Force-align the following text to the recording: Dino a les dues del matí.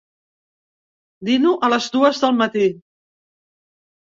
Dino 1.29 1.51
a 1.67 1.71
les 1.75 1.91
dues 1.99 2.23
del 2.25 2.35
matí. 2.41 2.65